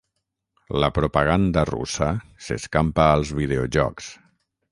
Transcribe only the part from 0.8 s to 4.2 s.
La propaganda russa s'escampa als videojocs